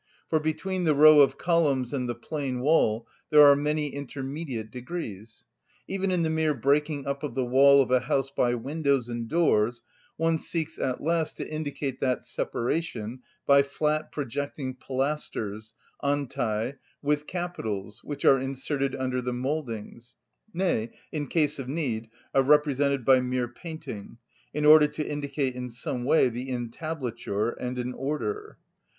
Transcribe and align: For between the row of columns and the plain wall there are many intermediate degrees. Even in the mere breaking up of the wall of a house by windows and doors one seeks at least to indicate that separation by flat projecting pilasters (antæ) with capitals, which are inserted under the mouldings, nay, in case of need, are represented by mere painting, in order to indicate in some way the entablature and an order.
For 0.31 0.39
between 0.39 0.85
the 0.85 0.95
row 0.95 1.19
of 1.19 1.37
columns 1.37 1.93
and 1.93 2.09
the 2.09 2.15
plain 2.15 2.61
wall 2.61 3.07
there 3.29 3.43
are 3.43 3.55
many 3.55 3.89
intermediate 3.93 4.71
degrees. 4.71 5.45
Even 5.87 6.09
in 6.09 6.23
the 6.23 6.29
mere 6.31 6.55
breaking 6.55 7.05
up 7.05 7.21
of 7.21 7.35
the 7.35 7.45
wall 7.45 7.83
of 7.83 7.91
a 7.91 7.99
house 7.99 8.31
by 8.31 8.55
windows 8.55 9.09
and 9.09 9.27
doors 9.27 9.83
one 10.17 10.39
seeks 10.39 10.79
at 10.79 11.03
least 11.03 11.37
to 11.37 11.47
indicate 11.47 11.99
that 12.01 12.25
separation 12.25 13.19
by 13.45 13.61
flat 13.61 14.11
projecting 14.11 14.73
pilasters 14.73 15.75
(antæ) 16.03 16.77
with 17.03 17.27
capitals, 17.27 18.03
which 18.03 18.25
are 18.25 18.39
inserted 18.39 18.95
under 18.95 19.21
the 19.21 19.31
mouldings, 19.33 20.15
nay, 20.51 20.89
in 21.11 21.27
case 21.27 21.59
of 21.59 21.69
need, 21.69 22.09
are 22.33 22.41
represented 22.41 23.05
by 23.05 23.19
mere 23.19 23.47
painting, 23.47 24.17
in 24.51 24.65
order 24.65 24.87
to 24.87 25.07
indicate 25.07 25.53
in 25.53 25.69
some 25.69 26.03
way 26.03 26.27
the 26.27 26.49
entablature 26.49 27.51
and 27.51 27.77
an 27.77 27.93
order. 27.93 28.57